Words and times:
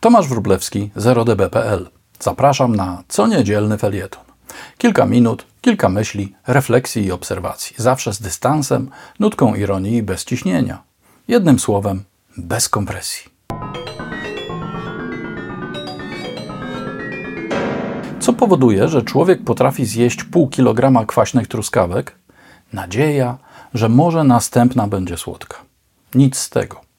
Tomasz 0.00 0.28
Wróblewski, 0.28 0.90
0db.pl. 0.96 1.90
Zapraszam 2.20 2.76
na 2.76 3.02
co 3.08 3.26
niedzielny 3.26 3.78
felieton. 3.78 4.24
Kilka 4.78 5.06
minut, 5.06 5.46
kilka 5.60 5.88
myśli, 5.88 6.34
refleksji 6.46 7.04
i 7.04 7.12
obserwacji. 7.12 7.76
Zawsze 7.78 8.12
z 8.12 8.20
dystansem, 8.20 8.90
nutką 9.18 9.54
ironii 9.54 9.96
i 9.96 10.02
bez 10.02 10.24
ciśnienia. 10.24 10.82
Jednym 11.28 11.58
słowem, 11.58 12.04
bez 12.36 12.68
kompresji. 12.68 13.30
Co 18.20 18.32
powoduje, 18.32 18.88
że 18.88 19.02
człowiek 19.02 19.44
potrafi 19.44 19.86
zjeść 19.86 20.24
pół 20.24 20.48
kilograma 20.48 21.06
kwaśnych 21.06 21.48
truskawek? 21.48 22.14
Nadzieja, 22.72 23.38
że 23.74 23.88
może 23.88 24.24
następna 24.24 24.86
będzie 24.86 25.16
słodka. 25.16 25.56
Nic 26.14 26.38
z 26.38 26.50
tego. 26.50 26.89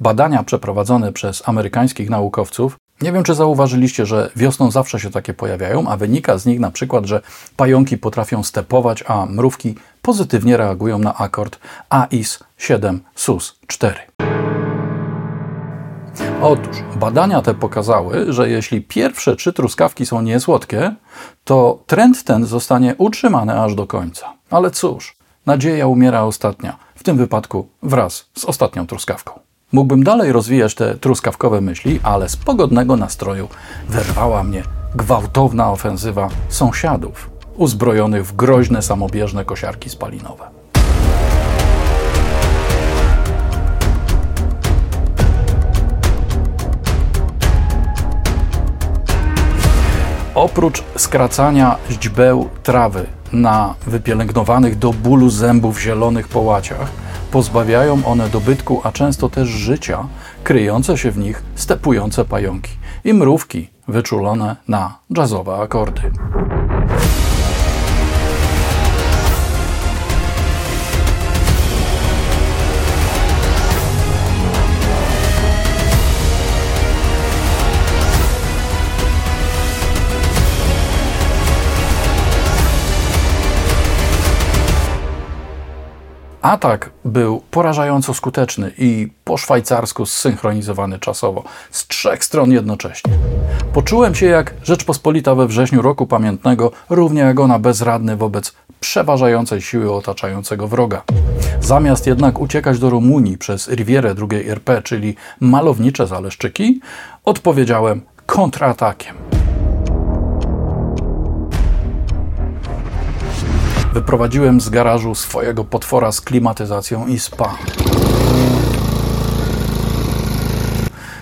Badania 0.00 0.42
przeprowadzone 0.42 1.12
przez 1.12 1.48
amerykańskich 1.48 2.10
naukowców 2.10 2.76
nie 3.02 3.12
wiem, 3.12 3.24
czy 3.24 3.34
zauważyliście, 3.34 4.06
że 4.06 4.30
wiosną 4.36 4.70
zawsze 4.70 5.00
się 5.00 5.10
takie 5.10 5.34
pojawiają, 5.34 5.88
a 5.88 5.96
wynika 5.96 6.38
z 6.38 6.46
nich 6.46 6.60
na 6.60 6.70
przykład, 6.70 7.06
że 7.06 7.20
pająki 7.56 7.98
potrafią 7.98 8.42
stepować, 8.42 9.04
a 9.06 9.26
mrówki 9.26 9.74
pozytywnie 10.02 10.56
reagują 10.56 10.98
na 10.98 11.14
akord 11.14 11.58
AIS 11.90 12.38
7 12.56 13.00
SUS 13.14 13.58
4. 13.66 14.00
Otóż 16.42 16.76
badania 16.96 17.42
te 17.42 17.54
pokazały, 17.54 18.32
że 18.32 18.50
jeśli 18.50 18.82
pierwsze 18.82 19.36
trzy 19.36 19.52
truskawki 19.52 20.06
są 20.06 20.22
niesłodkie, 20.22 20.94
to 21.44 21.82
trend 21.86 22.24
ten 22.24 22.46
zostanie 22.46 22.94
utrzymany 22.98 23.60
aż 23.60 23.74
do 23.74 23.86
końca. 23.86 24.32
Ale 24.50 24.70
cóż, 24.70 25.16
nadzieja 25.46 25.86
umiera 25.86 26.22
ostatnia, 26.22 26.76
w 26.94 27.02
tym 27.02 27.16
wypadku 27.16 27.68
wraz 27.82 28.26
z 28.34 28.44
ostatnią 28.44 28.86
truskawką. 28.86 29.47
Mógłbym 29.72 30.04
dalej 30.04 30.32
rozwijać 30.32 30.74
te 30.74 30.94
truskawkowe 30.94 31.60
myśli, 31.60 32.00
ale 32.02 32.28
z 32.28 32.36
pogodnego 32.36 32.96
nastroju 32.96 33.48
wyrwała 33.88 34.44
mnie 34.44 34.62
gwałtowna 34.94 35.70
ofensywa 35.70 36.28
sąsiadów, 36.48 37.30
uzbrojonych 37.56 38.26
w 38.26 38.36
groźne 38.36 38.82
samobieżne 38.82 39.44
kosiarki 39.44 39.90
spalinowe. 39.90 40.44
Oprócz 50.34 50.82
skracania 50.96 51.76
źdźbeł 51.90 52.48
trawy 52.62 53.06
na 53.32 53.74
wypielęgnowanych 53.86 54.78
do 54.78 54.92
bólu 54.92 55.30
zębów 55.30 55.80
zielonych 55.80 56.28
połaciach, 56.28 57.07
pozbawiają 57.30 58.04
one 58.04 58.28
dobytku, 58.28 58.80
a 58.84 58.92
często 58.92 59.28
też 59.28 59.48
życia, 59.48 60.06
kryjące 60.44 60.98
się 60.98 61.10
w 61.10 61.18
nich 61.18 61.42
stepujące 61.54 62.24
pająki 62.24 62.70
i 63.04 63.14
mrówki 63.14 63.70
wyczulone 63.88 64.56
na 64.68 64.98
jazzowe 65.16 65.56
akordy. 65.56 66.02
Atak 86.42 86.90
był 87.04 87.42
porażająco 87.50 88.14
skuteczny 88.14 88.72
i 88.78 89.08
po 89.24 89.36
szwajcarsku 89.36 90.06
zsynchronizowany 90.06 90.98
czasowo, 90.98 91.44
z 91.70 91.86
trzech 91.86 92.24
stron 92.24 92.52
jednocześnie. 92.52 93.12
Poczułem 93.72 94.14
się 94.14 94.26
jak 94.26 94.54
Rzeczpospolita 94.62 95.34
we 95.34 95.46
wrześniu 95.46 95.82
roku 95.82 96.06
pamiętnego, 96.06 96.72
równie 96.90 97.20
jak 97.20 97.40
ona 97.40 97.58
bezradny 97.58 98.16
wobec 98.16 98.52
przeważającej 98.80 99.62
siły 99.62 99.92
otaczającego 99.92 100.68
wroga. 100.68 101.02
Zamiast 101.60 102.06
jednak 102.06 102.40
uciekać 102.40 102.78
do 102.78 102.90
Rumunii 102.90 103.38
przez 103.38 103.68
Rivierę 103.68 104.14
II 104.30 104.50
RP, 104.50 104.82
czyli 104.82 105.16
malownicze 105.40 106.06
Zaleszczyki, 106.06 106.80
odpowiedziałem 107.24 108.02
kontratakiem. 108.26 109.37
Wyprowadziłem 113.92 114.60
z 114.60 114.68
garażu 114.68 115.14
swojego 115.14 115.64
potwora 115.64 116.12
z 116.12 116.20
klimatyzacją 116.20 117.06
i 117.06 117.18
spa. 117.18 117.54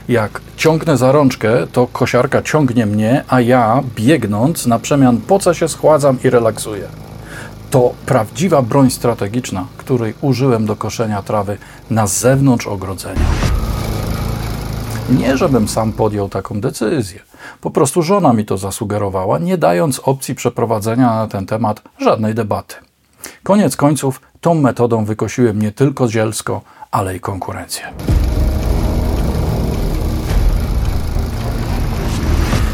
Jak 0.09 0.41
ciągnę 0.57 0.97
za 0.97 1.13
rączkę, 1.13 1.67
to 1.73 1.87
kosiarka 1.87 2.43
ciągnie 2.43 2.87
mnie, 2.87 3.25
a 3.29 3.41
ja, 3.41 3.83
biegnąc, 3.95 4.67
na 4.67 4.79
przemian 4.79 5.21
poce 5.21 5.55
się 5.55 5.69
schładzam 5.69 6.19
i 6.25 6.31
relaksuję. 6.31 6.89
To 7.71 7.95
prawdziwa 8.07 8.63
broń 8.63 8.91
strategiczna, 8.91 9.67
której 9.77 10.15
użyłem 10.21 10.67
do 10.67 10.77
koszenia 10.77 11.23
trawy 11.23 11.59
na 11.91 12.07
zewnątrz 12.07 12.67
ogrodzenia. 12.67 13.46
Nie, 15.11 15.37
żebym 15.37 15.69
sam 15.69 15.93
podjął 15.93 16.29
taką 16.29 16.61
decyzję. 16.61 17.21
Po 17.61 17.71
prostu 17.71 18.03
żona 18.03 18.33
mi 18.33 18.45
to 18.45 18.59
zasugerowała, 18.59 19.39
nie 19.39 19.59
dając 19.59 20.01
opcji 20.05 20.35
przeprowadzenia 20.35 21.15
na 21.15 21.27
ten 21.27 21.47
temat 21.47 21.83
żadnej 21.99 22.35
debaty. 22.35 22.75
Koniec 23.43 23.77
końców, 23.77 24.21
tą 24.41 24.55
metodą 24.55 25.05
wykosiłem 25.05 25.63
nie 25.63 25.73
tylko 25.73 26.09
zielsko, 26.09 26.61
ale 26.91 27.17
i 27.17 27.21
konkurencję. 27.21 27.85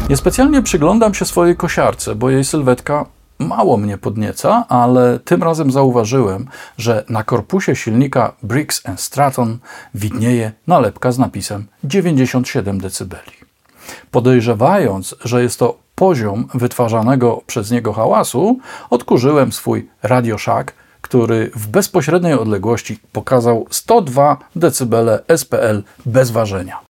Niespecjalnie 0.09 0.61
przyglądam 0.61 1.13
się 1.13 1.25
swojej 1.25 1.55
kosiarce, 1.55 2.15
bo 2.15 2.29
jej 2.29 2.43
sylwetka 2.43 3.05
mało 3.43 3.77
mnie 3.77 3.97
podnieca, 3.97 4.65
ale 4.69 5.19
tym 5.19 5.43
razem 5.43 5.71
zauważyłem, 5.71 6.47
że 6.77 7.05
na 7.09 7.23
korpusie 7.23 7.75
silnika 7.75 8.33
Briggs 8.43 8.83
Stratton 8.95 9.57
widnieje 9.95 10.51
nalepka 10.67 11.11
z 11.11 11.19
napisem 11.19 11.67
97 11.83 12.77
dB. 12.77 13.15
Podejrzewając, 14.11 15.15
że 15.25 15.43
jest 15.43 15.59
to 15.59 15.77
poziom 15.95 16.47
wytwarzanego 16.53 17.41
przez 17.47 17.71
niego 17.71 17.93
hałasu, 17.93 18.59
odkurzyłem 18.89 19.51
swój 19.51 19.89
RadioShack, 20.03 20.73
który 21.01 21.51
w 21.55 21.67
bezpośredniej 21.67 22.33
odległości 22.33 22.99
pokazał 23.11 23.67
102 23.69 24.37
dB 24.55 25.23
SPL 25.37 25.83
bez 26.05 26.31
ważenia. 26.31 26.92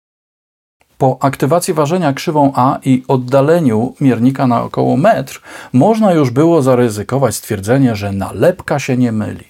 Po 1.01 1.19
aktywacji 1.21 1.75
ważenia 1.75 2.13
krzywą 2.13 2.53
A 2.55 2.79
i 2.85 3.03
oddaleniu 3.09 3.95
miernika 4.01 4.47
na 4.47 4.63
około 4.63 4.97
metr, 4.97 5.43
można 5.73 6.13
już 6.13 6.31
było 6.31 6.63
zaryzykować 6.63 7.35
stwierdzenie, 7.35 7.97
że 7.97 8.13
nalepka 8.13 8.79
się 8.79 8.97
nie 8.97 9.13
myli. 9.13 9.45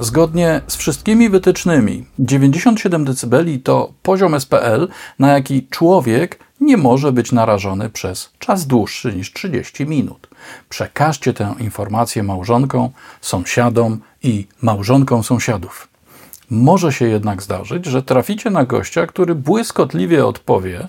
Zgodnie 0.00 0.60
z 0.66 0.76
wszystkimi 0.76 1.30
wytycznymi, 1.30 2.04
97 2.18 3.04
dB 3.04 3.36
to 3.64 3.92
poziom 4.02 4.40
SPL, 4.40 4.88
na 5.18 5.32
jaki 5.32 5.66
człowiek 5.70 6.38
nie 6.60 6.76
może 6.76 7.12
być 7.12 7.32
narażony 7.32 7.90
przez 7.90 8.32
czas 8.38 8.66
dłuższy 8.66 9.14
niż 9.14 9.32
30 9.32 9.86
minut. 9.86 10.28
Przekażcie 10.68 11.32
tę 11.32 11.54
informację 11.58 12.22
małżonkom, 12.22 12.88
sąsiadom 13.20 14.00
i 14.22 14.46
małżonkom 14.62 15.22
sąsiadów. 15.22 15.95
Może 16.50 16.92
się 16.92 17.08
jednak 17.08 17.42
zdarzyć, 17.42 17.86
że 17.86 18.02
traficie 18.02 18.50
na 18.50 18.64
gościa, 18.64 19.06
który 19.06 19.34
błyskotliwie 19.34 20.26
odpowie, 20.26 20.88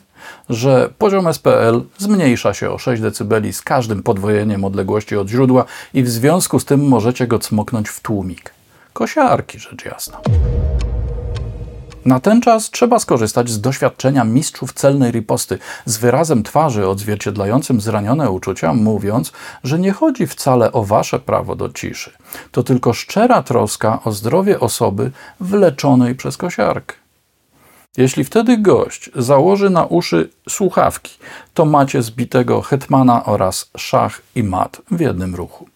że 0.49 0.89
poziom 0.97 1.33
SPL 1.33 1.81
zmniejsza 1.97 2.53
się 2.53 2.71
o 2.71 2.77
6 2.77 3.01
dB 3.01 3.53
z 3.53 3.61
każdym 3.61 4.03
podwojeniem 4.03 4.65
odległości 4.65 5.17
od 5.17 5.29
źródła 5.29 5.65
i 5.93 6.03
w 6.03 6.09
związku 6.09 6.59
z 6.59 6.65
tym 6.65 6.87
możecie 6.87 7.27
go 7.27 7.39
cmoknąć 7.39 7.89
w 7.89 8.01
tłumik. 8.01 8.53
Kosiarki, 8.93 9.59
rzecz 9.59 9.85
jasna. 9.85 10.17
Na 12.07 12.19
ten 12.19 12.41
czas 12.41 12.71
trzeba 12.71 12.99
skorzystać 12.99 13.49
z 13.49 13.61
doświadczenia 13.61 14.23
mistrzów 14.23 14.73
celnej 14.73 15.11
riposty, 15.11 15.59
z 15.85 15.97
wyrazem 15.97 16.43
twarzy 16.43 16.87
odzwierciedlającym 16.87 17.81
zranione 17.81 18.31
uczucia, 18.31 18.73
mówiąc, 18.73 19.31
że 19.63 19.79
nie 19.79 19.91
chodzi 19.91 20.27
wcale 20.27 20.71
o 20.71 20.83
wasze 20.83 21.19
prawo 21.19 21.55
do 21.55 21.69
ciszy. 21.69 22.11
To 22.51 22.63
tylko 22.63 22.93
szczera 22.93 23.43
troska 23.43 23.99
o 24.03 24.11
zdrowie 24.11 24.59
osoby 24.59 25.11
wyleczonej 25.39 26.15
przez 26.15 26.37
kosiarkę. 26.37 26.95
Jeśli 27.97 28.23
wtedy 28.23 28.57
gość 28.57 29.09
założy 29.15 29.69
na 29.69 29.85
uszy 29.85 30.29
słuchawki, 30.49 31.17
to 31.53 31.65
macie 31.65 32.01
zbitego 32.01 32.61
hetmana 32.61 33.25
oraz 33.25 33.71
szach 33.77 34.21
i 34.35 34.43
mat 34.43 34.81
w 34.91 34.99
jednym 34.99 35.35
ruchu 35.35 35.67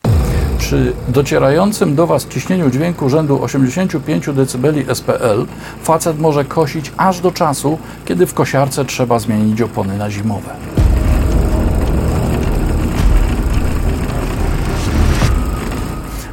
przy 0.62 0.94
docierającym 1.08 1.96
do 1.96 2.08
Was 2.08 2.28
ciśnieniu 2.28 2.70
dźwięku 2.70 3.10
rzędu 3.10 3.44
85 3.44 4.26
dB 4.26 4.96
SPL 4.96 5.46
facet 5.84 6.20
może 6.20 6.46
kosić 6.46 6.92
aż 6.98 7.20
do 7.20 7.32
czasu, 7.32 7.78
kiedy 8.06 8.26
w 8.26 8.34
kosiarce 8.34 8.86
trzeba 8.86 9.20
zmienić 9.20 9.62
opony 9.62 9.98
na 9.98 10.12
zimowe. 10.12 10.56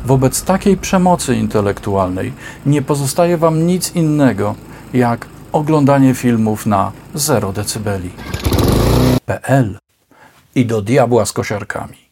Wobec 0.05 0.43
takiej 0.43 0.77
przemocy 0.77 1.37
intelektualnej 1.37 2.33
nie 2.67 2.83
pozostaje 2.83 3.37
Wam 3.37 3.67
nic 3.67 3.95
innego, 3.95 4.55
jak 4.93 5.27
oglądanie 5.53 6.15
filmów 6.15 6.67
na 6.67 6.93
0 7.15 7.53
dB. 7.53 8.01
PL 9.27 9.79
i 10.55 10.67
do 10.67 10.83
diabła 10.83 11.27
z 11.27 11.33
kosiarkami. 11.33 12.08